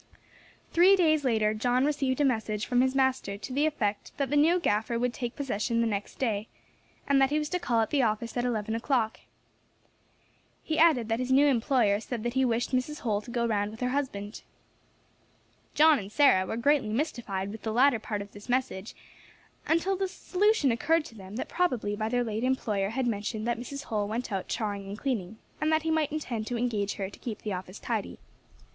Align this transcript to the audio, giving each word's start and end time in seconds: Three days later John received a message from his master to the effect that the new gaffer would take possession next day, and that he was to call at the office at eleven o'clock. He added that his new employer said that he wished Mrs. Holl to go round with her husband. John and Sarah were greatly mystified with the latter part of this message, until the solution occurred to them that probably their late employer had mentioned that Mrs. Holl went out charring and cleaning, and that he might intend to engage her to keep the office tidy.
Three 0.73 0.95
days 0.95 1.23
later 1.23 1.53
John 1.53 1.85
received 1.85 2.19
a 2.19 2.25
message 2.25 2.65
from 2.65 2.81
his 2.81 2.95
master 2.95 3.37
to 3.37 3.53
the 3.53 3.67
effect 3.67 4.17
that 4.17 4.31
the 4.31 4.35
new 4.35 4.59
gaffer 4.59 4.97
would 4.97 5.13
take 5.13 5.35
possession 5.35 5.79
next 5.87 6.17
day, 6.17 6.47
and 7.07 7.21
that 7.21 7.29
he 7.29 7.37
was 7.37 7.49
to 7.49 7.59
call 7.59 7.81
at 7.81 7.91
the 7.91 8.01
office 8.01 8.35
at 8.35 8.43
eleven 8.43 8.73
o'clock. 8.73 9.19
He 10.63 10.79
added 10.79 11.07
that 11.09 11.19
his 11.19 11.31
new 11.31 11.45
employer 11.45 11.99
said 11.99 12.23
that 12.23 12.33
he 12.33 12.43
wished 12.43 12.71
Mrs. 12.71 13.01
Holl 13.01 13.21
to 13.21 13.29
go 13.29 13.45
round 13.45 13.69
with 13.69 13.79
her 13.81 13.89
husband. 13.89 14.41
John 15.75 15.99
and 15.99 16.11
Sarah 16.11 16.47
were 16.47 16.57
greatly 16.57 16.89
mystified 16.89 17.51
with 17.51 17.61
the 17.61 17.71
latter 17.71 17.99
part 17.99 18.23
of 18.23 18.31
this 18.31 18.49
message, 18.49 18.95
until 19.67 19.95
the 19.95 20.07
solution 20.07 20.71
occurred 20.71 21.05
to 21.05 21.15
them 21.15 21.35
that 21.35 21.47
probably 21.47 21.95
their 21.95 22.23
late 22.23 22.43
employer 22.43 22.89
had 22.89 23.05
mentioned 23.05 23.45
that 23.47 23.59
Mrs. 23.59 23.83
Holl 23.83 24.07
went 24.07 24.31
out 24.31 24.47
charring 24.47 24.87
and 24.87 24.97
cleaning, 24.97 25.37
and 25.61 25.71
that 25.71 25.83
he 25.83 25.91
might 25.91 26.11
intend 26.11 26.47
to 26.47 26.57
engage 26.57 26.93
her 26.95 27.11
to 27.11 27.19
keep 27.19 27.43
the 27.43 27.53
office 27.53 27.77
tidy. 27.77 28.17